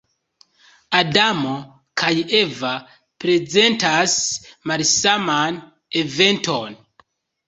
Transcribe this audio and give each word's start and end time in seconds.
Adamo 0.99 1.49
kaj 2.01 2.09
Eva 2.39 2.71
prezentas 3.23 4.15
malsaman 4.71 5.61
eventon. 6.03 6.79